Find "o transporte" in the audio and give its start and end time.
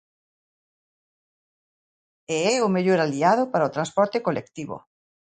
3.67-4.23